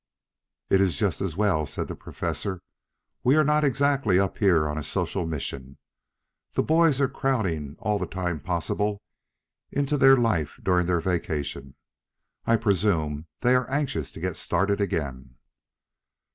"It 0.71 0.81
is 0.81 0.97
just 0.97 1.21
as 1.21 1.37
well," 1.37 1.67
said 1.67 1.87
the 1.87 1.95
Professor. 1.95 2.63
"We 3.23 3.35
are 3.35 3.43
not 3.43 3.63
exactly 3.63 4.17
up 4.19 4.39
here 4.39 4.67
on 4.67 4.79
a 4.79 4.81
social 4.81 5.27
mission. 5.27 5.77
The 6.53 6.63
boys 6.63 6.99
are 6.99 7.07
crowding 7.07 7.75
all 7.77 7.99
the 7.99 8.07
time 8.07 8.39
possible 8.39 9.03
into 9.69 9.99
their 9.99 10.17
life 10.17 10.59
during 10.63 10.87
their 10.87 11.01
vacation. 11.01 11.75
I 12.47 12.55
presume 12.55 13.27
they 13.41 13.53
are 13.53 13.69
anxious 13.69 14.11
to 14.13 14.19
get 14.19 14.37
started 14.37 14.81
again." 14.81 15.35